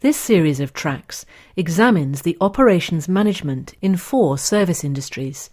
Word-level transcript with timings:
This 0.00 0.16
series 0.18 0.60
of 0.60 0.72
tracks 0.72 1.24
examines 1.56 2.22
the 2.22 2.36
operations 2.40 3.08
management 3.08 3.74
in 3.80 3.96
four 3.96 4.36
service 4.36 4.84
industries. 4.84 5.48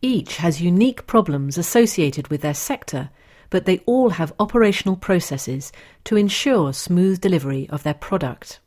Each 0.00 0.36
has 0.36 0.60
unique 0.60 1.06
problems 1.06 1.56
associated 1.56 2.28
with 2.28 2.40
their 2.40 2.54
sector, 2.54 3.10
but 3.50 3.64
they 3.64 3.78
all 3.86 4.10
have 4.10 4.32
operational 4.40 4.96
processes 4.96 5.70
to 6.04 6.16
ensure 6.16 6.72
smooth 6.72 7.20
delivery 7.20 7.68
of 7.70 7.84
their 7.84 7.94
product. 7.94 8.58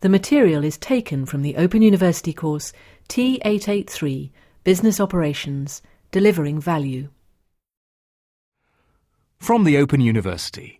The 0.00 0.08
material 0.08 0.64
is 0.64 0.78
taken 0.78 1.26
from 1.26 1.42
the 1.42 1.56
Open 1.56 1.82
University 1.82 2.32
course 2.32 2.72
T883 3.10 4.30
Business 4.64 4.98
Operations 4.98 5.82
Delivering 6.10 6.58
Value. 6.58 7.10
From 9.38 9.64
the 9.64 9.76
Open 9.76 10.00
University. 10.00 10.79